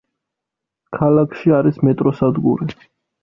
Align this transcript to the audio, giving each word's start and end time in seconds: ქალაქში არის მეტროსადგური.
ქალაქში 0.99 1.53
არის 1.59 1.77
მეტროსადგური. 1.89 2.71